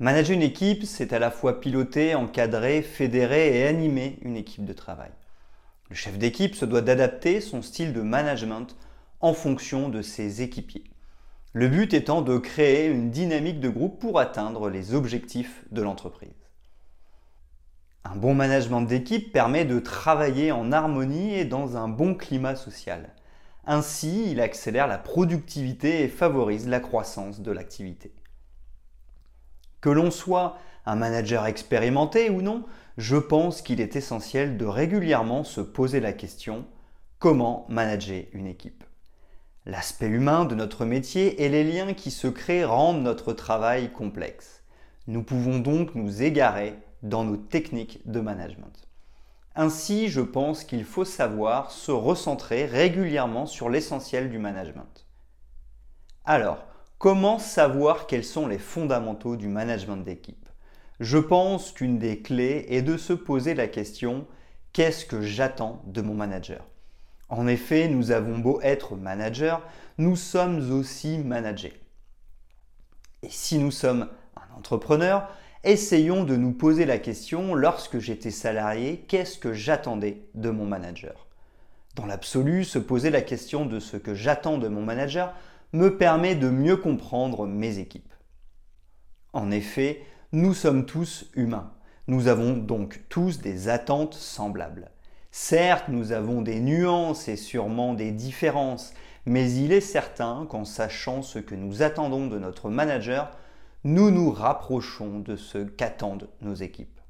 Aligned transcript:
Manager 0.00 0.36
une 0.36 0.42
équipe, 0.42 0.84
c'est 0.84 1.12
à 1.12 1.18
la 1.18 1.32
fois 1.32 1.58
piloter, 1.58 2.14
encadrer, 2.14 2.82
fédérer 2.82 3.58
et 3.58 3.66
animer 3.66 4.20
une 4.22 4.36
équipe 4.36 4.64
de 4.64 4.72
travail. 4.72 5.10
Le 5.90 5.96
chef 5.96 6.16
d'équipe 6.18 6.54
se 6.54 6.64
doit 6.64 6.82
d'adapter 6.82 7.40
son 7.40 7.62
style 7.62 7.92
de 7.92 8.00
management 8.00 8.76
en 9.20 9.32
fonction 9.32 9.88
de 9.88 10.00
ses 10.00 10.40
équipiers. 10.40 10.84
Le 11.52 11.66
but 11.66 11.94
étant 11.94 12.22
de 12.22 12.38
créer 12.38 12.86
une 12.86 13.10
dynamique 13.10 13.58
de 13.58 13.68
groupe 13.68 13.98
pour 13.98 14.20
atteindre 14.20 14.70
les 14.70 14.94
objectifs 14.94 15.64
de 15.72 15.82
l'entreprise. 15.82 16.46
Un 18.04 18.14
bon 18.14 18.34
management 18.34 18.82
d'équipe 18.82 19.32
permet 19.32 19.64
de 19.64 19.80
travailler 19.80 20.52
en 20.52 20.70
harmonie 20.70 21.34
et 21.34 21.44
dans 21.44 21.76
un 21.76 21.88
bon 21.88 22.14
climat 22.14 22.54
social. 22.54 23.10
Ainsi, 23.66 24.30
il 24.30 24.40
accélère 24.40 24.86
la 24.86 24.98
productivité 24.98 26.04
et 26.04 26.08
favorise 26.08 26.68
la 26.68 26.78
croissance 26.78 27.40
de 27.40 27.50
l'activité. 27.50 28.12
Que 29.80 29.90
l'on 29.90 30.10
soit 30.10 30.58
un 30.86 30.96
manager 30.96 31.46
expérimenté 31.46 32.30
ou 32.30 32.42
non, 32.42 32.64
je 32.96 33.16
pense 33.16 33.62
qu'il 33.62 33.80
est 33.80 33.94
essentiel 33.94 34.56
de 34.56 34.64
régulièrement 34.64 35.44
se 35.44 35.60
poser 35.60 36.00
la 36.00 36.12
question 36.12 36.64
comment 37.18 37.66
manager 37.68 38.24
une 38.32 38.46
équipe? 38.46 38.84
L'aspect 39.66 40.06
humain 40.06 40.44
de 40.44 40.54
notre 40.54 40.84
métier 40.84 41.44
et 41.44 41.48
les 41.48 41.62
liens 41.62 41.92
qui 41.92 42.10
se 42.10 42.26
créent 42.26 42.64
rendent 42.64 43.02
notre 43.02 43.32
travail 43.32 43.92
complexe. 43.92 44.62
Nous 45.06 45.22
pouvons 45.22 45.58
donc 45.58 45.94
nous 45.94 46.22
égarer 46.22 46.74
dans 47.02 47.24
nos 47.24 47.36
techniques 47.36 48.00
de 48.06 48.20
management. 48.20 48.88
Ainsi, 49.54 50.08
je 50.08 50.20
pense 50.20 50.64
qu'il 50.64 50.84
faut 50.84 51.04
savoir 51.04 51.70
se 51.70 51.90
recentrer 51.90 52.64
régulièrement 52.64 53.46
sur 53.46 53.68
l'essentiel 53.68 54.30
du 54.30 54.38
management. 54.38 55.06
Alors, 56.24 56.64
Comment 56.98 57.38
savoir 57.38 58.08
quels 58.08 58.24
sont 58.24 58.48
les 58.48 58.58
fondamentaux 58.58 59.36
du 59.36 59.46
management 59.46 59.98
d'équipe? 59.98 60.48
Je 60.98 61.18
pense 61.18 61.70
qu'une 61.70 62.00
des 62.00 62.22
clés 62.22 62.66
est 62.70 62.82
de 62.82 62.96
se 62.96 63.12
poser 63.12 63.54
la 63.54 63.68
question 63.68 64.26
qu'est-ce 64.72 65.06
que 65.06 65.20
j'attends 65.20 65.80
de 65.86 66.00
mon 66.00 66.14
manager? 66.14 66.66
En 67.28 67.46
effet, 67.46 67.86
nous 67.86 68.10
avons 68.10 68.38
beau 68.38 68.60
être 68.62 68.96
manager, 68.96 69.62
nous 69.98 70.16
sommes 70.16 70.72
aussi 70.72 71.18
managers. 71.18 71.80
Et 73.22 73.30
si 73.30 73.58
nous 73.58 73.70
sommes 73.70 74.08
un 74.34 74.58
entrepreneur, 74.58 75.28
essayons 75.62 76.24
de 76.24 76.34
nous 76.34 76.52
poser 76.52 76.84
la 76.84 76.98
question 76.98 77.54
lorsque 77.54 78.00
j'étais 78.00 78.32
salarié, 78.32 79.04
qu'est-ce 79.06 79.38
que 79.38 79.52
j'attendais 79.52 80.24
de 80.34 80.50
mon 80.50 80.66
manager? 80.66 81.28
Dans 81.94 82.06
l'absolu, 82.06 82.64
se 82.64 82.80
poser 82.80 83.10
la 83.10 83.22
question 83.22 83.66
de 83.66 83.78
ce 83.78 83.96
que 83.96 84.14
j'attends 84.14 84.58
de 84.58 84.66
mon 84.66 84.82
manager 84.82 85.32
me 85.72 85.96
permet 85.96 86.34
de 86.34 86.48
mieux 86.48 86.76
comprendre 86.76 87.46
mes 87.46 87.78
équipes. 87.78 88.12
En 89.32 89.50
effet, 89.50 90.02
nous 90.32 90.54
sommes 90.54 90.86
tous 90.86 91.30
humains. 91.34 91.72
Nous 92.06 92.28
avons 92.28 92.56
donc 92.56 93.02
tous 93.08 93.40
des 93.40 93.68
attentes 93.68 94.14
semblables. 94.14 94.90
Certes, 95.30 95.88
nous 95.88 96.12
avons 96.12 96.40
des 96.40 96.60
nuances 96.60 97.28
et 97.28 97.36
sûrement 97.36 97.92
des 97.92 98.12
différences, 98.12 98.94
mais 99.26 99.52
il 99.52 99.72
est 99.72 99.82
certain 99.82 100.46
qu'en 100.48 100.64
sachant 100.64 101.22
ce 101.22 101.38
que 101.38 101.54
nous 101.54 101.82
attendons 101.82 102.26
de 102.26 102.38
notre 102.38 102.70
manager, 102.70 103.30
nous 103.84 104.10
nous 104.10 104.30
rapprochons 104.30 105.20
de 105.20 105.36
ce 105.36 105.58
qu'attendent 105.58 106.30
nos 106.40 106.54
équipes. 106.54 107.00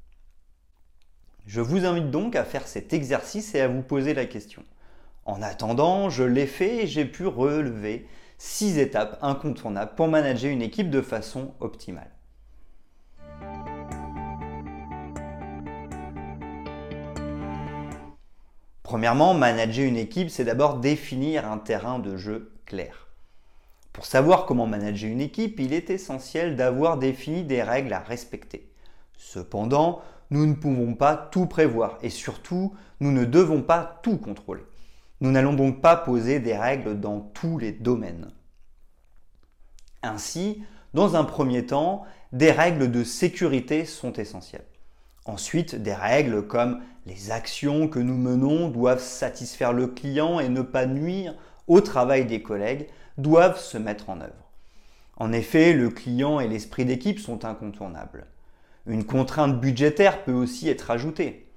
Je 1.45 1.61
vous 1.61 1.85
invite 1.85 2.11
donc 2.11 2.35
à 2.35 2.43
faire 2.43 2.67
cet 2.67 2.93
exercice 2.93 3.55
et 3.55 3.61
à 3.61 3.67
vous 3.67 3.81
poser 3.81 4.13
la 4.13 4.25
question. 4.25 4.63
En 5.25 5.41
attendant, 5.41 6.09
je 6.09 6.23
l'ai 6.23 6.45
fait 6.45 6.83
et 6.83 6.87
j'ai 6.87 7.05
pu 7.05 7.25
relever 7.25 8.05
6 8.41 8.77
étapes 8.77 9.19
incontournables 9.21 9.95
pour 9.95 10.07
manager 10.07 10.49
une 10.49 10.61
équipe 10.61 10.89
de 10.89 11.01
façon 11.01 11.53
optimale. 11.59 12.09
Premièrement, 18.81 19.33
manager 19.33 19.85
une 19.85 19.97
équipe, 19.97 20.29
c'est 20.29 20.45
d'abord 20.45 20.77
définir 20.77 21.51
un 21.51 21.57
terrain 21.57 21.99
de 21.99 22.15
jeu 22.15 22.53
clair. 22.65 23.09
Pour 23.91 24.05
savoir 24.05 24.45
comment 24.45 24.67
manager 24.67 25.11
une 25.11 25.19
équipe, 25.19 25.59
il 25.59 25.73
est 25.73 25.89
essentiel 25.89 26.55
d'avoir 26.55 26.97
défini 26.97 27.43
des 27.43 27.61
règles 27.61 27.91
à 27.91 27.99
respecter. 27.99 28.71
Cependant, 29.17 30.01
nous 30.29 30.45
ne 30.45 30.53
pouvons 30.53 30.95
pas 30.95 31.17
tout 31.17 31.45
prévoir 31.45 31.97
et 32.01 32.09
surtout, 32.09 32.73
nous 33.01 33.11
ne 33.11 33.25
devons 33.25 33.61
pas 33.61 33.99
tout 34.01 34.17
contrôler. 34.17 34.63
Nous 35.21 35.31
n'allons 35.31 35.53
donc 35.53 35.81
pas 35.81 35.95
poser 35.95 36.39
des 36.39 36.55
règles 36.55 36.99
dans 36.99 37.19
tous 37.19 37.57
les 37.57 37.71
domaines. 37.71 38.31
Ainsi, 40.01 40.63
dans 40.93 41.15
un 41.15 41.23
premier 41.23 41.65
temps, 41.65 42.05
des 42.31 42.51
règles 42.51 42.89
de 42.89 43.03
sécurité 43.03 43.85
sont 43.85 44.13
essentielles. 44.13 44.65
Ensuite, 45.25 45.75
des 45.75 45.93
règles 45.93 46.47
comme 46.47 46.81
les 47.05 47.31
actions 47.31 47.87
que 47.87 47.99
nous 47.99 48.17
menons 48.17 48.69
doivent 48.69 49.01
satisfaire 49.01 49.73
le 49.73 49.87
client 49.87 50.39
et 50.39 50.49
ne 50.49 50.61
pas 50.61 50.85
nuire 50.85 51.35
au 51.67 51.81
travail 51.81 52.25
des 52.25 52.41
collègues 52.41 52.87
doivent 53.17 53.59
se 53.59 53.77
mettre 53.77 54.09
en 54.09 54.21
œuvre. 54.21 54.51
En 55.17 55.33
effet, 55.33 55.73
le 55.73 55.89
client 55.89 56.39
et 56.39 56.47
l'esprit 56.47 56.85
d'équipe 56.85 57.19
sont 57.19 57.43
incontournables. 57.43 58.25
Une 58.87 59.03
contrainte 59.03 59.59
budgétaire 59.59 60.23
peut 60.23 60.31
aussi 60.33 60.69
être 60.69 60.89
ajoutée. 60.91 61.48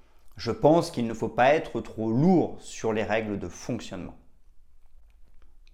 Je 0.44 0.50
pense 0.50 0.90
qu'il 0.90 1.06
ne 1.06 1.14
faut 1.14 1.28
pas 1.28 1.54
être 1.54 1.80
trop 1.80 2.10
lourd 2.10 2.56
sur 2.58 2.92
les 2.92 3.04
règles 3.04 3.38
de 3.38 3.46
fonctionnement. 3.46 4.16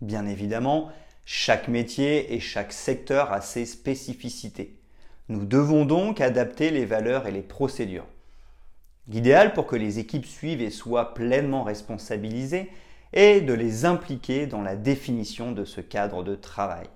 Bien 0.03 0.27
évidemment, 0.27 0.91
chaque 1.25 1.69
métier 1.69 2.35
et 2.35 2.39
chaque 2.39 2.75
secteur 2.75 3.33
a 3.33 3.41
ses 3.41 3.65
spécificités. 3.65 4.79
Nous 5.31 5.47
devons 5.47 5.87
donc 5.87 6.21
adapter 6.21 6.71
les 6.71 6.85
valeurs 6.85 7.27
et 7.27 7.31
les 7.31 7.41
procédures. 7.41 8.05
L'idéal 9.07 9.55
pour 9.55 9.67
que 9.67 9.75
les 9.75 10.01
équipes 10.01 10.27
suivent 10.27 10.61
et 10.61 10.69
soient 10.69 11.15
pleinement 11.15 11.63
responsabilisées 11.63 12.71
est 13.15 13.41
de 13.41 13.55
les 13.55 13.87
impliquer 13.87 14.47
dans 14.47 14.61
la 14.61 14.77
définition 14.77 15.53
de 15.53 15.65
ce 15.65 15.81
cadre 15.81 16.23
de 16.23 16.35
travail. 16.35 16.91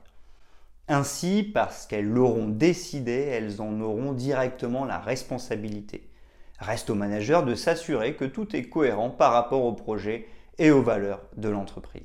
Ainsi, 0.88 1.42
parce 1.42 1.86
qu'elles 1.86 2.04
l'auront 2.04 2.48
décidé, 2.48 3.12
elles 3.12 3.62
en 3.62 3.80
auront 3.80 4.12
directement 4.12 4.84
la 4.84 4.98
responsabilité. 4.98 6.11
Reste 6.58 6.90
au 6.90 6.94
manager 6.94 7.44
de 7.44 7.54
s'assurer 7.54 8.14
que 8.14 8.24
tout 8.24 8.54
est 8.54 8.68
cohérent 8.68 9.10
par 9.10 9.32
rapport 9.32 9.64
au 9.64 9.72
projet 9.72 10.28
et 10.58 10.70
aux 10.70 10.82
valeurs 10.82 11.22
de 11.36 11.48
l'entreprise. 11.48 12.02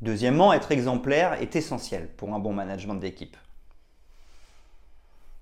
Deuxièmement, 0.00 0.52
être 0.52 0.70
exemplaire 0.70 1.32
est 1.42 1.56
essentiel 1.56 2.08
pour 2.16 2.32
un 2.32 2.38
bon 2.38 2.52
management 2.52 2.94
d'équipe. 2.94 3.36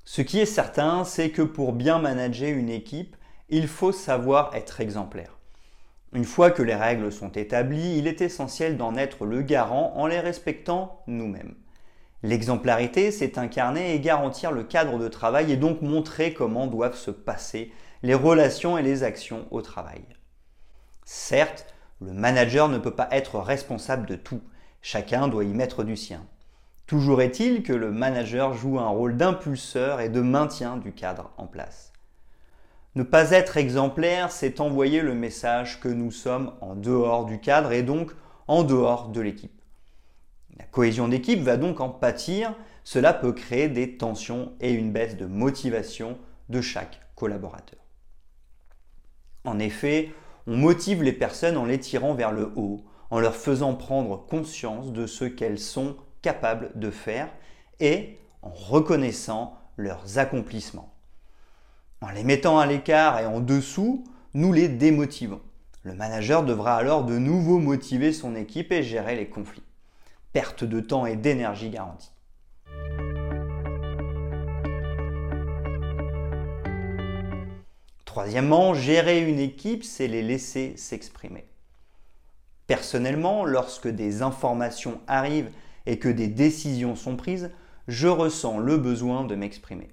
Ce 0.06 0.22
qui 0.22 0.41
est 0.41 0.47
certain, 0.47 1.04
c'est 1.04 1.31
que 1.31 1.43
pour 1.43 1.72
bien 1.72 1.98
manager 1.98 2.56
une 2.56 2.70
équipe, 2.70 3.17
il 3.49 3.69
faut 3.69 3.93
savoir 3.93 4.55
être 4.55 4.81
exemplaire. 4.81 5.38
Une 6.12 6.25
fois 6.25 6.50
que 6.50 6.62
les 6.62 6.75
règles 6.75 7.11
sont 7.11 7.32
établies, 7.32 7.99
il 7.99 8.06
est 8.06 8.20
essentiel 8.20 8.76
d'en 8.76 8.96
être 8.96 9.26
le 9.26 9.43
garant 9.43 9.93
en 9.96 10.06
les 10.06 10.20
respectant 10.20 11.02
nous-mêmes. 11.06 11.56
L'exemplarité, 12.25 13.11
c'est 13.11 13.37
incarner 13.37 13.94
et 13.94 14.00
garantir 14.00 14.50
le 14.50 14.65
cadre 14.65 14.99
de 14.99 15.09
travail 15.09 15.53
et 15.53 15.59
donc 15.59 15.82
montrer 15.82 16.32
comment 16.32 16.67
doivent 16.67 16.97
se 16.97 17.11
passer 17.11 17.71
les 18.03 18.15
relations 18.15 18.79
et 18.79 18.82
les 18.82 19.03
actions 19.03 19.47
au 19.50 19.61
travail. 19.61 20.00
Certes, 21.05 21.67
le 22.00 22.15
manager 22.15 22.71
ne 22.71 22.79
peut 22.79 22.94
pas 22.94 23.09
être 23.11 23.38
responsable 23.38 24.06
de 24.06 24.17
tout. 24.17 24.41
Chacun 24.81 25.29
doit 25.29 25.44
y 25.44 25.53
mettre 25.53 25.85
du 25.85 25.99
sien. 25.99 26.25
Toujours 26.87 27.21
est-il 27.21 27.62
que 27.62 27.75
le 27.75 27.91
manager 27.91 28.55
joue 28.55 28.79
un 28.79 28.88
rôle 28.88 29.19
d'impulseur 29.19 30.00
et 30.00 30.09
de 30.09 30.23
maintien 30.23 30.79
du 30.79 30.93
cadre 30.93 31.31
en 31.37 31.47
place. 31.47 31.93
Ne 32.94 33.03
pas 33.03 33.32
être 33.32 33.59
exemplaire, 33.59 34.32
c'est 34.32 34.62
envoyer 34.62 35.03
le 35.03 35.15
message 35.15 35.79
que 35.79 35.88
nous 35.88 36.11
sommes 36.11 36.55
en 36.62 36.75
dehors 36.75 37.26
du 37.26 37.38
cadre 37.38 37.73
et 37.73 37.82
donc 37.82 38.12
en 38.49 38.62
dehors 38.62 39.09
de 39.09 39.21
l'équipe. 39.21 39.61
La 40.58 40.64
cohésion 40.64 41.08
d'équipe 41.08 41.40
va 41.40 41.56
donc 41.56 41.80
en 41.80 41.88
pâtir, 41.88 42.54
cela 42.84 43.12
peut 43.12 43.32
créer 43.32 43.68
des 43.68 43.96
tensions 43.96 44.52
et 44.60 44.72
une 44.72 44.92
baisse 44.92 45.16
de 45.16 45.26
motivation 45.26 46.18
de 46.48 46.60
chaque 46.60 47.00
collaborateur. 47.16 47.80
En 49.44 49.58
effet, 49.58 50.12
on 50.46 50.56
motive 50.56 51.02
les 51.02 51.12
personnes 51.12 51.56
en 51.56 51.64
les 51.64 51.80
tirant 51.80 52.14
vers 52.14 52.32
le 52.32 52.52
haut, 52.56 52.84
en 53.10 53.20
leur 53.20 53.34
faisant 53.34 53.74
prendre 53.74 54.26
conscience 54.26 54.92
de 54.92 55.06
ce 55.06 55.24
qu'elles 55.24 55.58
sont 55.58 55.96
capables 56.22 56.72
de 56.74 56.90
faire 56.90 57.28
et 57.80 58.18
en 58.42 58.50
reconnaissant 58.50 59.58
leurs 59.76 60.18
accomplissements. 60.18 60.92
En 62.00 62.10
les 62.10 62.24
mettant 62.24 62.58
à 62.58 62.66
l'écart 62.66 63.18
et 63.18 63.26
en 63.26 63.40
dessous, 63.40 64.04
nous 64.34 64.52
les 64.52 64.68
démotivons. 64.68 65.40
Le 65.82 65.94
manager 65.94 66.44
devra 66.44 66.76
alors 66.76 67.04
de 67.04 67.18
nouveau 67.18 67.58
motiver 67.58 68.12
son 68.12 68.36
équipe 68.36 68.72
et 68.72 68.82
gérer 68.82 69.16
les 69.16 69.28
conflits. 69.28 69.62
Perte 70.34 70.64
de 70.64 70.81
temps 70.81 71.06
et 71.06 71.14
d'énergie 71.14 71.70
garantie. 71.70 72.10
Troisièmement, 78.04 78.75
gérer 78.75 79.20
une 79.20 79.38
équipe, 79.38 79.84
c'est 79.84 80.08
les 80.08 80.22
laisser 80.22 80.76
s'exprimer. 80.76 81.46
Personnellement, 82.66 83.44
lorsque 83.44 83.86
des 83.86 84.22
informations 84.22 85.00
arrivent 85.06 85.52
et 85.86 86.00
que 86.00 86.08
des 86.08 86.26
décisions 86.26 86.96
sont 86.96 87.14
prises, 87.14 87.52
je 87.87 88.08
ressens 88.08 88.58
le 88.58 88.76
besoin 88.76 89.22
de 89.22 89.37
m'exprimer. 89.37 89.87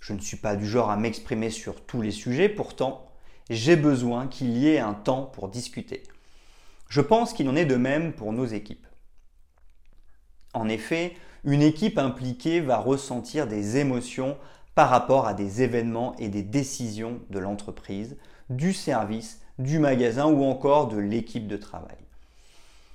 Je 0.00 0.12
ne 0.12 0.20
suis 0.20 0.36
pas 0.36 0.54
du 0.54 0.68
genre 0.68 0.90
à 0.90 0.96
m'exprimer 0.96 1.50
sur 1.50 1.84
tous 1.84 2.00
les 2.00 2.12
sujets, 2.12 2.48
pourtant, 2.48 3.10
j'ai 3.48 3.74
besoin 3.74 4.28
qu'il 4.28 4.56
y 4.56 4.68
ait 4.68 4.78
un 4.78 4.94
temps 4.94 5.24
pour 5.24 5.48
discuter. 5.48 6.04
Je 6.88 7.00
pense 7.00 7.32
qu'il 7.32 7.48
en 7.48 7.56
est 7.56 7.66
de 7.66 7.74
même 7.74 8.12
pour 8.12 8.32
nos 8.32 8.46
équipes. 8.46 8.86
En 10.54 10.68
effet, 10.68 11.14
une 11.44 11.62
équipe 11.62 11.98
impliquée 11.98 12.60
va 12.60 12.78
ressentir 12.78 13.46
des 13.46 13.76
émotions 13.76 14.36
par 14.74 14.88
rapport 14.90 15.26
à 15.26 15.34
des 15.34 15.62
événements 15.62 16.14
et 16.18 16.28
des 16.28 16.42
décisions 16.42 17.20
de 17.30 17.38
l'entreprise, 17.38 18.16
du 18.50 18.72
service, 18.72 19.40
du 19.58 19.78
magasin 19.78 20.26
ou 20.26 20.44
encore 20.44 20.88
de 20.88 20.98
l'équipe 20.98 21.46
de 21.46 21.56
travail. 21.56 21.96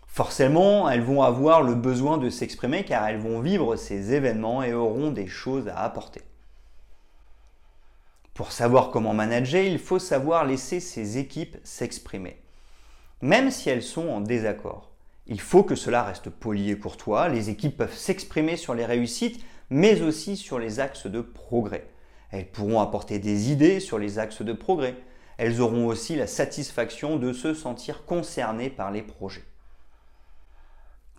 Forcément, 0.07 0.89
elles 0.89 1.01
vont 1.01 1.21
avoir 1.21 1.61
le 1.61 1.75
besoin 1.75 2.17
de 2.17 2.29
s'exprimer 2.29 2.85
car 2.85 3.07
elles 3.07 3.19
vont 3.19 3.41
vivre 3.41 3.75
ces 3.75 4.13
événements 4.13 4.63
et 4.63 4.73
auront 4.73 5.11
des 5.11 5.27
choses 5.27 5.67
à 5.67 5.79
apporter. 5.79 6.21
Pour 8.33 8.51
savoir 8.51 8.91
comment 8.91 9.13
manager, 9.13 9.63
il 9.63 9.79
faut 9.79 9.99
savoir 9.99 10.45
laisser 10.45 10.79
ces 10.79 11.17
équipes 11.17 11.57
s'exprimer. 11.63 12.41
Même 13.21 13.51
si 13.51 13.69
elles 13.69 13.83
sont 13.83 14.07
en 14.09 14.21
désaccord, 14.21 14.94
il 15.27 15.41
faut 15.41 15.63
que 15.63 15.75
cela 15.75 16.03
reste 16.03 16.29
poli 16.29 16.69
et 16.69 16.77
courtois. 16.77 17.29
Les 17.29 17.49
équipes 17.49 17.77
peuvent 17.77 17.95
s'exprimer 17.95 18.57
sur 18.57 18.75
les 18.75 18.85
réussites, 18.85 19.43
mais 19.69 20.01
aussi 20.01 20.37
sur 20.37 20.59
les 20.59 20.79
axes 20.79 21.07
de 21.07 21.21
progrès. 21.21 21.87
Elles 22.31 22.49
pourront 22.49 22.79
apporter 22.79 23.17
des 23.17 23.51
idées 23.51 23.79
sur 23.79 23.97
les 23.97 24.19
axes 24.19 24.43
de 24.43 24.53
progrès. 24.53 24.95
Elles 25.37 25.61
auront 25.61 25.87
aussi 25.87 26.15
la 26.15 26.27
satisfaction 26.27 27.17
de 27.17 27.33
se 27.33 27.53
sentir 27.53 28.05
concernées 28.05 28.69
par 28.69 28.91
les 28.91 29.01
projets. 29.01 29.45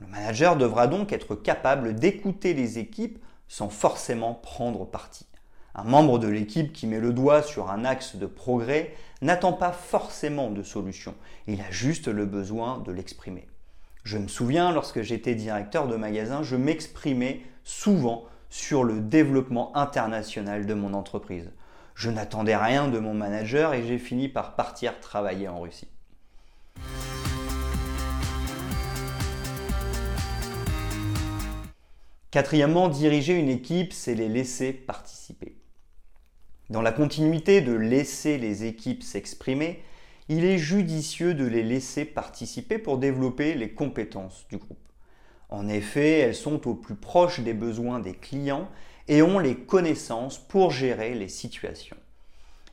Le 0.01 0.07
manager 0.07 0.57
devra 0.57 0.87
donc 0.87 1.13
être 1.13 1.35
capable 1.35 1.95
d'écouter 1.95 2.55
les 2.55 2.79
équipes 2.79 3.19
sans 3.49 3.71
forcément 3.71 4.35
prendre 4.35 4.85
parti. 4.85 5.27
Un 5.75 5.85
membre 5.85 6.19
de 6.19 6.29
l'équipe 6.29 6.73
qui 6.73 6.87
met 6.87 7.01
le 7.01 7.13
doigt 7.13 7.43
sur 7.43 7.71
un 7.71 7.85
axe 7.85 8.17
de 8.17 8.27
progrès 8.27 8.95
n'attend 9.21 9.53
pas 9.53 9.73
forcément 9.73 10.51
de 10.51 10.63
solution, 10.63 11.15
il 11.47 11.61
a 11.61 11.71
juste 11.71 12.09
le 12.09 12.27
besoin 12.27 12.79
de 12.79 12.93
l'exprimer. 12.93 13.47
Je 14.07 14.19
me 14.19 14.29
souviens, 14.29 14.71
lorsque 14.71 15.03
j'étais 15.03 15.35
directeur 15.35 15.89
de 15.89 15.97
magasin, 15.97 16.45
je 16.45 16.55
m'exprimais 16.55 17.41
souvent 17.65 18.27
sur 18.51 18.85
le 18.85 19.01
développement 19.01 19.77
international 19.77 20.65
de 20.65 20.75
mon 20.75 20.95
entreprise. 20.95 21.51
Je 21.97 22.11
n'attendais 22.11 22.57
rien 22.57 22.87
de 22.87 23.01
mon 23.01 23.15
manager 23.15 23.75
et 23.75 23.85
j'ai 23.85 23.99
fini 23.99 24.29
par 24.29 24.55
partir 24.55 25.01
travailler 25.01 25.49
en 25.49 25.61
Russie. 25.61 25.89
Quatrièmement, 32.31 32.87
diriger 32.87 33.35
une 33.35 33.49
équipe, 33.49 33.93
c'est 33.93 34.15
les 34.15 34.29
laisser 34.29 34.73
participer. 34.73 35.57
Dans 36.71 36.83
la 36.83 36.93
continuité 36.93 37.61
de 37.61 37.73
laisser 37.73 38.39
les 38.39 38.67
équipes 38.67 39.03
s'exprimer, 39.03 39.83
il 40.29 40.45
est 40.45 40.59
judicieux 40.59 41.35
de 41.35 41.45
les 41.45 41.63
laisser 41.63 42.05
participer 42.05 42.79
pour 42.79 42.99
développer 42.99 43.55
les 43.55 43.73
compétences 43.73 44.47
du 44.49 44.57
groupe. 44.57 44.79
En 45.49 45.69
effet, 45.69 46.19
elles 46.19 46.35
sont 46.35 46.67
au 46.67 46.75
plus 46.75 46.97
proche 46.97 47.41
des 47.41 47.55
besoins 47.55 48.01
des 48.01 48.15
clients 48.15 48.69
et 49.07 49.23
ont 49.23 49.39
les 49.39 49.55
connaissances 49.55 50.39
pour 50.39 50.73
gérer 50.73 51.15
les 51.15 51.29
situations. 51.29 51.97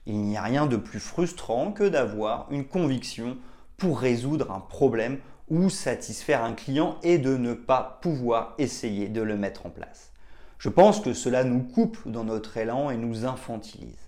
Il 0.05 0.17
n'y 0.21 0.35
a 0.35 0.41
rien 0.41 0.65
de 0.65 0.77
plus 0.77 0.99
frustrant 0.99 1.71
que 1.71 1.87
d'avoir 1.87 2.47
une 2.51 2.65
conviction 2.65 3.37
pour 3.77 3.99
résoudre 3.99 4.51
un 4.51 4.59
problème 4.59 5.19
ou 5.49 5.69
satisfaire 5.69 6.43
un 6.43 6.53
client 6.53 6.97
et 7.03 7.19
de 7.19 7.37
ne 7.37 7.53
pas 7.53 7.99
pouvoir 8.01 8.55
essayer 8.57 9.09
de 9.09 9.21
le 9.21 9.37
mettre 9.37 9.67
en 9.67 9.69
place. 9.69 10.11
Je 10.57 10.69
pense 10.69 11.01
que 11.01 11.13
cela 11.13 11.43
nous 11.43 11.61
coupe 11.61 11.99
dans 12.07 12.23
notre 12.23 12.57
élan 12.57 12.89
et 12.89 12.97
nous 12.97 13.25
infantilise. 13.25 14.02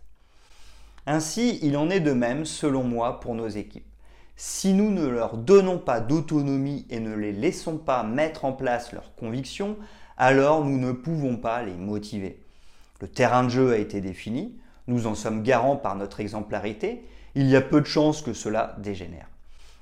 Ainsi, 1.07 1.59
il 1.61 1.77
en 1.77 1.89
est 1.89 1.99
de 1.99 2.13
même, 2.13 2.45
selon 2.45 2.83
moi, 2.83 3.19
pour 3.19 3.35
nos 3.35 3.47
équipes. 3.47 3.85
Si 4.37 4.73
nous 4.73 4.91
ne 4.91 5.07
leur 5.07 5.37
donnons 5.37 5.77
pas 5.77 6.01
d'autonomie 6.01 6.85
et 6.89 6.99
ne 6.99 7.15
les 7.15 7.31
laissons 7.31 7.77
pas 7.77 8.03
mettre 8.03 8.43
en 8.43 8.53
place 8.53 8.91
leurs 8.91 9.15
convictions, 9.15 9.77
alors 10.17 10.65
nous 10.65 10.77
ne 10.77 10.91
pouvons 10.91 11.37
pas 11.37 11.63
les 11.63 11.75
motiver. 11.75 12.41
Le 13.01 13.07
terrain 13.07 13.43
de 13.43 13.49
jeu 13.49 13.71
a 13.71 13.77
été 13.77 14.01
défini, 14.01 14.57
nous 14.87 15.07
en 15.07 15.15
sommes 15.15 15.43
garants 15.43 15.75
par 15.75 15.95
notre 15.95 16.19
exemplarité, 16.19 17.05
il 17.35 17.47
y 17.47 17.55
a 17.55 17.61
peu 17.61 17.81
de 17.81 17.85
chances 17.85 18.21
que 18.21 18.33
cela 18.33 18.75
dégénère. 18.79 19.27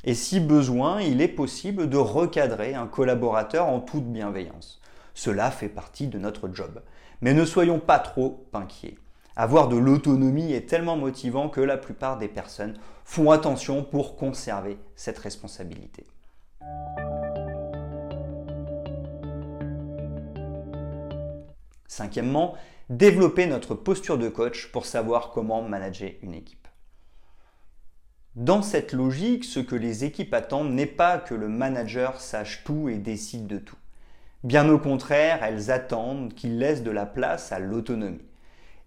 Et 0.03 0.15
si 0.15 0.39
besoin, 0.39 1.01
il 1.01 1.21
est 1.21 1.27
possible 1.27 1.89
de 1.89 1.97
recadrer 1.97 2.73
un 2.75 2.87
collaborateur 2.87 3.67
en 3.67 3.79
toute 3.79 4.05
bienveillance. 4.05 4.81
Cela 5.13 5.51
fait 5.51 5.69
partie 5.69 6.07
de 6.07 6.19
notre 6.19 6.49
job. 6.53 6.81
Mais 7.21 7.33
ne 7.33 7.45
soyons 7.45 7.79
pas 7.79 7.99
trop 7.99 8.45
inquiets. 8.53 8.97
Avoir 9.35 9.67
de 9.67 9.77
l'autonomie 9.77 10.53
est 10.53 10.69
tellement 10.69 10.95
motivant 10.95 11.49
que 11.49 11.59
la 11.59 11.77
plupart 11.77 12.19
des 12.19 12.27
personnes 12.27 12.77
font 13.03 13.31
attention 13.31 13.83
pour 13.83 14.15
conserver 14.15 14.77
cette 14.95 15.17
responsabilité. 15.17 16.05
Cinquièmement, 21.87 22.55
développer 22.89 23.47
notre 23.47 23.73
posture 23.73 24.19
de 24.19 24.29
coach 24.29 24.71
pour 24.71 24.85
savoir 24.85 25.31
comment 25.31 25.63
manager 25.63 26.11
une 26.21 26.35
équipe. 26.35 26.67
Dans 28.35 28.61
cette 28.61 28.93
logique, 28.93 29.45
ce 29.45 29.59
que 29.59 29.75
les 29.75 30.05
équipes 30.05 30.33
attendent 30.33 30.73
n'est 30.73 30.85
pas 30.85 31.17
que 31.17 31.33
le 31.33 31.47
manager 31.47 32.21
sache 32.21 32.63
tout 32.63 32.87
et 32.87 32.97
décide 32.97 33.47
de 33.47 33.57
tout. 33.57 33.77
Bien 34.43 34.69
au 34.69 34.77
contraire, 34.77 35.43
elles 35.43 35.71
attendent 35.71 36.33
qu'il 36.33 36.59
laisse 36.59 36.83
de 36.83 36.91
la 36.91 37.05
place 37.05 37.51
à 37.51 37.59
l'autonomie. 37.59 38.25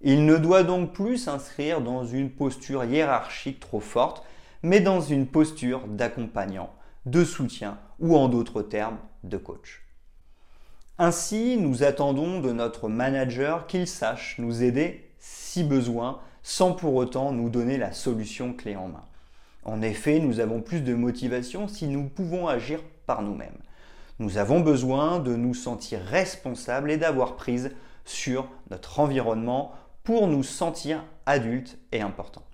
Il 0.02 0.26
ne 0.26 0.36
doit 0.36 0.62
donc 0.62 0.92
plus 0.92 1.16
s'inscrire 1.16 1.80
dans 1.80 2.04
une 2.04 2.30
posture 2.30 2.84
hiérarchique 2.84 3.60
trop 3.60 3.80
forte, 3.80 4.22
mais 4.62 4.80
dans 4.80 5.00
une 5.00 5.26
posture 5.26 5.86
d'accompagnant, 5.86 6.70
de 7.06 7.24
soutien 7.24 7.78
ou 7.98 8.16
en 8.16 8.28
d'autres 8.28 8.62
termes 8.62 8.98
de 9.24 9.36
coach. 9.36 9.82
Ainsi, 10.98 11.56
nous 11.58 11.82
attendons 11.82 12.40
de 12.40 12.52
notre 12.52 12.88
manager 12.88 13.66
qu'il 13.66 13.86
sache 13.86 14.36
nous 14.38 14.62
aider 14.62 15.10
si 15.18 15.64
besoin, 15.64 16.20
sans 16.42 16.72
pour 16.72 16.94
autant 16.94 17.32
nous 17.32 17.48
donner 17.48 17.76
la 17.76 17.92
solution 17.92 18.52
clé 18.52 18.76
en 18.76 18.88
main. 18.88 19.04
En 19.64 19.82
effet, 19.82 20.20
nous 20.20 20.40
avons 20.40 20.60
plus 20.60 20.80
de 20.80 20.94
motivation 20.94 21.68
si 21.68 21.86
nous 21.88 22.04
pouvons 22.04 22.46
agir 22.46 22.80
par 23.06 23.22
nous-mêmes. 23.22 23.58
Nous 24.18 24.38
avons 24.38 24.60
besoin 24.60 25.18
de 25.18 25.34
nous 25.34 25.54
sentir 25.54 26.00
responsables 26.00 26.90
et 26.90 26.96
d'avoir 26.96 27.36
prise 27.36 27.72
sur 28.04 28.46
notre 28.70 29.00
environnement 29.00 29.74
pour 30.06 30.28
nous 30.28 30.44
sentir 30.44 31.02
adultes 31.26 31.78
et 31.90 32.00
importants. 32.00 32.46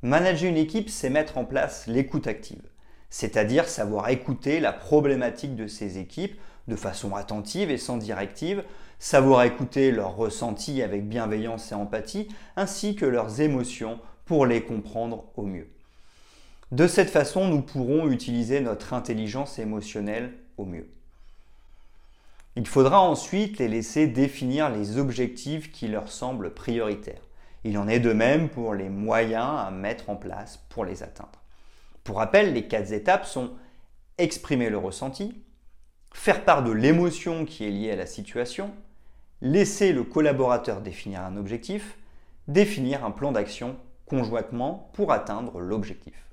Manager 0.00 0.48
une 0.48 0.56
équipe, 0.56 0.88
c'est 0.88 1.10
mettre 1.10 1.36
en 1.36 1.44
place 1.44 1.86
l'écoute 1.86 2.26
active, 2.26 2.62
c'est-à-dire 3.10 3.68
savoir 3.68 4.08
écouter 4.08 4.58
la 4.58 4.72
problématique 4.72 5.54
de 5.54 5.66
ses 5.66 5.98
équipes 5.98 6.40
de 6.68 6.76
façon 6.76 7.14
attentive 7.14 7.70
et 7.70 7.76
sans 7.76 7.98
directive, 7.98 8.64
savoir 8.98 9.42
écouter 9.42 9.92
leurs 9.92 10.16
ressentis 10.16 10.80
avec 10.80 11.06
bienveillance 11.06 11.72
et 11.72 11.74
empathie, 11.74 12.28
ainsi 12.56 12.96
que 12.96 13.04
leurs 13.04 13.42
émotions 13.42 14.00
pour 14.24 14.46
les 14.46 14.62
comprendre 14.62 15.26
au 15.36 15.42
mieux. 15.42 15.68
De 16.70 16.86
cette 16.86 17.10
façon, 17.10 17.48
nous 17.48 17.60
pourrons 17.60 18.08
utiliser 18.08 18.60
notre 18.60 18.94
intelligence 18.94 19.58
émotionnelle 19.58 20.32
au 20.56 20.64
mieux. 20.64 20.88
Il 22.54 22.66
faudra 22.66 23.00
ensuite 23.00 23.58
les 23.58 23.68
laisser 23.68 24.06
définir 24.06 24.68
les 24.68 24.98
objectifs 24.98 25.72
qui 25.72 25.88
leur 25.88 26.10
semblent 26.10 26.52
prioritaires. 26.52 27.22
Il 27.64 27.78
en 27.78 27.88
est 27.88 28.00
de 28.00 28.12
même 28.12 28.48
pour 28.50 28.74
les 28.74 28.90
moyens 28.90 29.58
à 29.58 29.70
mettre 29.70 30.10
en 30.10 30.16
place 30.16 30.58
pour 30.68 30.84
les 30.84 31.02
atteindre. 31.02 31.40
Pour 32.04 32.16
rappel, 32.16 32.52
les 32.52 32.66
quatre 32.66 32.92
étapes 32.92 33.24
sont 33.24 33.52
exprimer 34.18 34.68
le 34.68 34.78
ressenti, 34.78 35.42
faire 36.12 36.44
part 36.44 36.62
de 36.62 36.72
l'émotion 36.72 37.44
qui 37.44 37.64
est 37.64 37.70
liée 37.70 37.92
à 37.92 37.96
la 37.96 38.06
situation, 38.06 38.70
laisser 39.40 39.92
le 39.92 40.04
collaborateur 40.04 40.82
définir 40.82 41.22
un 41.22 41.36
objectif, 41.36 41.98
définir 42.48 43.04
un 43.04 43.10
plan 43.10 43.32
d'action 43.32 43.76
conjointement 44.04 44.90
pour 44.92 45.12
atteindre 45.12 45.58
l'objectif. 45.60 46.31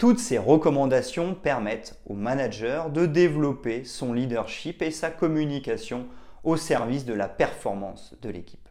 Toutes 0.00 0.18
ces 0.18 0.38
recommandations 0.38 1.34
permettent 1.34 2.00
au 2.06 2.14
manager 2.14 2.88
de 2.88 3.04
développer 3.04 3.84
son 3.84 4.14
leadership 4.14 4.80
et 4.80 4.90
sa 4.90 5.10
communication 5.10 6.06
au 6.42 6.56
service 6.56 7.04
de 7.04 7.12
la 7.12 7.28
performance 7.28 8.14
de 8.22 8.30
l'équipe. 8.30 8.66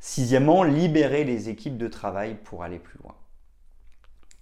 Sixièmement, 0.00 0.64
libérer 0.64 1.22
les 1.22 1.48
équipes 1.48 1.78
de 1.78 1.86
travail 1.86 2.36
pour 2.42 2.64
aller 2.64 2.80
plus 2.80 2.98
loin. 2.98 3.14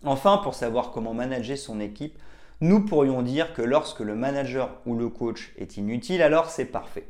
Enfin, 0.04 0.38
pour 0.38 0.54
savoir 0.54 0.90
comment 0.90 1.12
manager 1.12 1.58
son 1.58 1.80
équipe, 1.80 2.18
nous 2.62 2.86
pourrions 2.86 3.20
dire 3.20 3.52
que 3.52 3.60
lorsque 3.60 4.00
le 4.00 4.14
manager 4.14 4.80
ou 4.86 4.96
le 4.96 5.10
coach 5.10 5.52
est 5.58 5.76
inutile, 5.76 6.22
alors 6.22 6.48
c'est 6.48 6.64
parfait. 6.64 7.04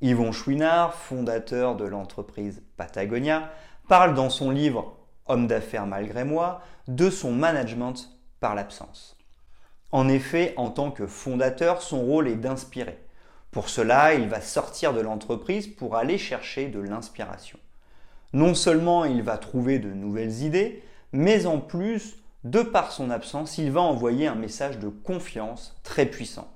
Yvon 0.00 0.30
Chouinard, 0.30 0.94
fondateur 0.94 1.74
de 1.74 1.84
l'entreprise 1.84 2.62
Patagonia, 2.76 3.50
parle 3.88 4.14
dans 4.14 4.30
son 4.30 4.50
livre 4.50 4.96
Homme 5.26 5.48
d'affaires 5.48 5.86
malgré 5.86 6.24
moi 6.24 6.62
de 6.86 7.10
son 7.10 7.32
management 7.32 7.94
par 8.38 8.54
l'absence. 8.54 9.16
En 9.90 10.08
effet, 10.08 10.54
en 10.56 10.70
tant 10.70 10.90
que 10.90 11.06
fondateur, 11.06 11.82
son 11.82 12.02
rôle 12.02 12.28
est 12.28 12.36
d'inspirer. 12.36 12.98
Pour 13.50 13.68
cela, 13.68 14.14
il 14.14 14.28
va 14.28 14.40
sortir 14.40 14.92
de 14.92 15.00
l'entreprise 15.00 15.66
pour 15.66 15.96
aller 15.96 16.16
chercher 16.16 16.68
de 16.68 16.78
l'inspiration. 16.78 17.58
Non 18.32 18.54
seulement 18.54 19.04
il 19.04 19.22
va 19.22 19.36
trouver 19.38 19.78
de 19.78 19.90
nouvelles 19.90 20.42
idées, 20.42 20.84
mais 21.12 21.46
en 21.46 21.58
plus, 21.58 22.16
de 22.44 22.62
par 22.62 22.92
son 22.92 23.10
absence, 23.10 23.58
il 23.58 23.72
va 23.72 23.80
envoyer 23.80 24.26
un 24.28 24.34
message 24.34 24.78
de 24.78 24.88
confiance 24.88 25.76
très 25.82 26.06
puissant. 26.06 26.48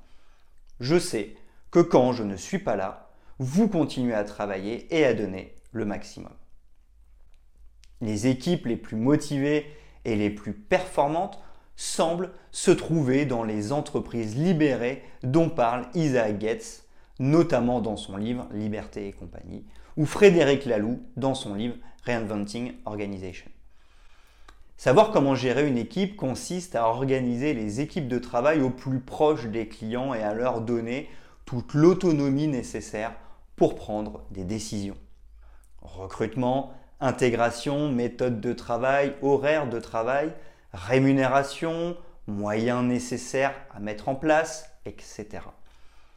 Je 0.81 0.99
sais 0.99 1.35
que 1.71 1.81
quand 1.81 2.13
je 2.13 2.23
ne 2.23 2.37
suis 2.37 2.59
pas 2.59 2.77
là, 2.77 3.09
vous 3.43 3.67
continuez 3.67 4.15
à 4.15 4.23
travailler 4.23 4.87
et 4.97 5.05
à 5.05 5.15
donner 5.15 5.57
le 5.73 5.85
maximum. 5.85 6.33
Les 8.01 8.29
équipes 8.29 8.67
les 8.67 8.77
plus 8.77 8.97
motivées 8.97 9.67
et 10.05 10.15
les 10.15 10.31
plus 10.31 10.53
performantes 10.53 11.41
semblent 11.75 12.31
se 12.53 12.71
trouver 12.71 13.27
dans 13.27 13.43
les 13.43 13.73
entreprises 13.73 14.37
libérées 14.37 15.03
dont 15.25 15.49
parle 15.49 15.89
Isaac 15.95 16.41
Getz, 16.41 16.85
notamment 17.19 17.81
dans 17.81 17.97
son 17.97 18.17
livre 18.17 18.47
Liberté 18.53 19.09
et 19.09 19.13
compagnie, 19.13 19.65
ou 19.97 20.07
Frédéric 20.07 20.65
Laloux 20.65 21.03
dans 21.17 21.35
son 21.35 21.55
livre 21.55 21.77
Reinventing 22.07 22.75
Organization. 22.85 23.51
Savoir 24.77 25.11
comment 25.11 25.35
gérer 25.35 25.67
une 25.67 25.79
équipe 25.79 26.15
consiste 26.15 26.77
à 26.77 26.87
organiser 26.87 27.55
les 27.55 27.81
équipes 27.81 28.09
de 28.09 28.19
travail 28.19 28.61
au 28.61 28.71
plus 28.71 29.01
proche 29.01 29.47
des 29.47 29.67
clients 29.67 30.15
et 30.15 30.23
à 30.23 30.33
leur 30.33 30.61
donner 30.61 31.09
toute 31.45 31.75
l'autonomie 31.75 32.49
nécessaire 32.49 33.15
pour 33.63 33.77
prendre 33.77 34.25
des 34.33 34.43
décisions. 34.43 34.97
Recrutement, 35.83 36.75
intégration, 36.99 37.93
méthode 37.93 38.41
de 38.41 38.53
travail, 38.53 39.15
horaire 39.23 39.69
de 39.69 39.79
travail, 39.79 40.33
rémunération, 40.73 41.97
moyens 42.27 42.83
nécessaires 42.83 43.55
à 43.73 43.79
mettre 43.79 44.09
en 44.09 44.17
place, 44.17 44.69
etc. 44.85 45.45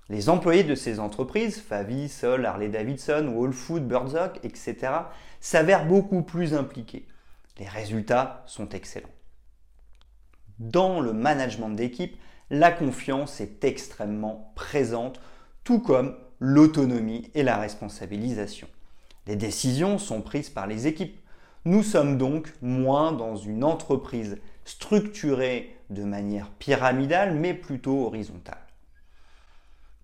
Les 0.09 0.27
employés 0.29 0.63
de 0.63 0.73
ces 0.73 0.99
entreprises, 0.99 1.61
Favi, 1.61 2.09
Sol, 2.09 2.47
Harley 2.47 2.69
Davidson, 2.69 3.31
Whole 3.37 3.53
Food, 3.53 3.87
Birdzog, 3.87 4.39
etc., 4.41 4.75
s'avèrent 5.39 5.85
beaucoup 5.85 6.23
plus 6.23 6.55
impliqués. 6.55 7.07
Les 7.59 7.67
résultats 7.67 8.43
sont 8.47 8.69
excellents. 8.69 9.07
Dans 10.57 10.99
le 10.99 11.13
management 11.13 11.69
d'équipe, 11.69 12.17
la 12.49 12.71
confiance 12.71 13.39
est 13.39 13.63
extrêmement 13.63 14.51
présente, 14.55 15.21
tout 15.63 15.79
comme 15.79 16.15
l'autonomie 16.39 17.29
et 17.33 17.43
la 17.43 17.57
responsabilisation. 17.57 18.67
Les 19.27 19.35
décisions 19.35 19.97
sont 19.97 20.21
prises 20.21 20.49
par 20.49 20.67
les 20.67 20.87
équipes. 20.87 21.19
Nous 21.65 21.83
sommes 21.83 22.17
donc 22.17 22.53
moins 22.61 23.11
dans 23.11 23.35
une 23.35 23.63
entreprise 23.63 24.37
structurée 24.65 25.75
de 25.89 26.03
manière 26.03 26.49
pyramidale, 26.51 27.35
mais 27.35 27.53
plutôt 27.53 28.05
horizontale. 28.05 28.57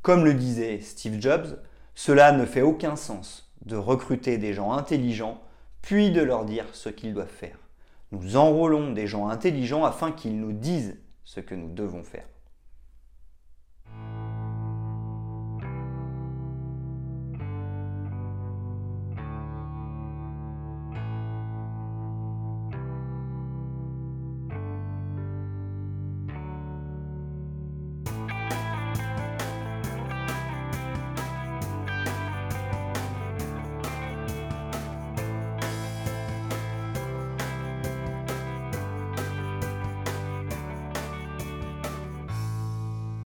Comme 0.02 0.26
le 0.26 0.34
disait 0.34 0.80
Steve 0.80 1.22
Jobs, 1.22 1.60
cela 1.94 2.32
ne 2.32 2.46
fait 2.46 2.62
aucun 2.62 2.96
sens 2.96 3.52
de 3.66 3.76
recruter 3.76 4.38
des 4.38 4.54
gens 4.54 4.72
intelligents 4.72 5.42
puis 5.82 6.12
de 6.12 6.22
leur 6.22 6.46
dire 6.46 6.66
ce 6.74 6.90
qu'ils 6.90 7.14
doivent 7.14 7.28
faire. 7.28 7.58
Nous 8.12 8.36
enrôlons 8.36 8.92
des 8.92 9.08
gens 9.08 9.30
intelligents 9.30 9.86
afin 9.86 10.12
qu'ils 10.12 10.40
nous 10.40 10.52
disent 10.52 10.98
ce 11.24 11.40
que 11.40 11.56
nous 11.56 11.72
devons 11.72 12.04
faire. 12.04 12.26